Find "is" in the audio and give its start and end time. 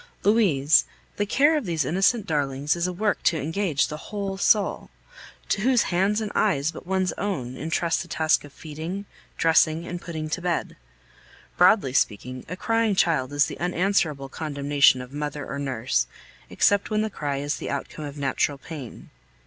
2.75-2.87, 13.31-13.45, 17.37-17.57